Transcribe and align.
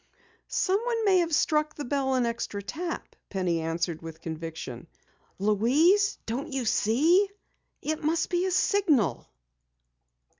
"Someone 0.47 1.05
may 1.05 1.19
have 1.19 1.31
struck 1.31 1.75
the 1.75 1.85
bell 1.85 2.15
an 2.15 2.25
extra 2.25 2.63
tap!" 2.63 3.15
Penny 3.29 3.61
answered 3.61 4.01
with 4.01 4.19
conviction. 4.21 4.87
"Louise, 5.37 6.17
don't 6.25 6.51
you 6.51 6.65
see! 6.65 7.29
It 7.83 8.03
must 8.03 8.31
be 8.31 8.47
a 8.47 8.51
signal!" 8.51 9.27